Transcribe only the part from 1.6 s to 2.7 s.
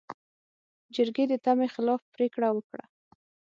خلاف پرېکړه